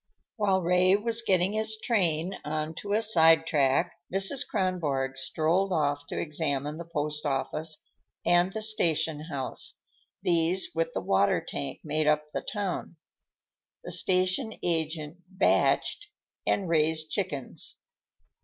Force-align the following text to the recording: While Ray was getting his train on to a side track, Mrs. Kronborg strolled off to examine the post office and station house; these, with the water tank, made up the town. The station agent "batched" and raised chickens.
While 0.37 0.63
Ray 0.63 0.95
was 0.95 1.21
getting 1.21 1.53
his 1.53 1.77
train 1.77 2.39
on 2.43 2.73
to 2.77 2.93
a 2.93 3.03
side 3.03 3.45
track, 3.45 3.93
Mrs. 4.11 4.43
Kronborg 4.49 5.15
strolled 5.15 5.71
off 5.71 6.07
to 6.07 6.17
examine 6.19 6.77
the 6.77 6.85
post 6.91 7.23
office 7.23 7.85
and 8.25 8.51
station 8.63 9.25
house; 9.25 9.75
these, 10.23 10.69
with 10.73 10.95
the 10.95 11.01
water 11.01 11.39
tank, 11.39 11.81
made 11.83 12.07
up 12.07 12.23
the 12.33 12.41
town. 12.41 12.95
The 13.83 13.91
station 13.91 14.55
agent 14.63 15.17
"batched" 15.37 16.07
and 16.47 16.67
raised 16.67 17.11
chickens. 17.11 17.75